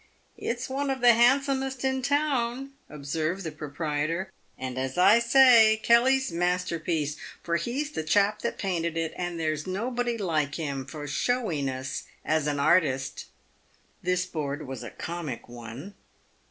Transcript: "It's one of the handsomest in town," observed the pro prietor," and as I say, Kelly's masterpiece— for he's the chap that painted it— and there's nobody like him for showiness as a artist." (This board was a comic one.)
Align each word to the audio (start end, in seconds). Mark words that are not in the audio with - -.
"It's 0.39 0.67
one 0.67 0.89
of 0.89 1.01
the 1.01 1.13
handsomest 1.13 1.85
in 1.85 2.01
town," 2.01 2.71
observed 2.89 3.43
the 3.43 3.51
pro 3.51 3.69
prietor," 3.69 4.29
and 4.57 4.75
as 4.79 4.97
I 4.97 5.19
say, 5.19 5.79
Kelly's 5.83 6.31
masterpiece— 6.31 7.17
for 7.43 7.55
he's 7.57 7.91
the 7.91 8.01
chap 8.01 8.41
that 8.41 8.57
painted 8.57 8.97
it— 8.97 9.13
and 9.15 9.39
there's 9.39 9.67
nobody 9.67 10.17
like 10.17 10.55
him 10.55 10.87
for 10.87 11.07
showiness 11.07 12.05
as 12.25 12.47
a 12.47 12.57
artist." 12.57 13.27
(This 14.01 14.25
board 14.25 14.65
was 14.67 14.81
a 14.81 14.89
comic 14.89 15.47
one.) 15.47 15.93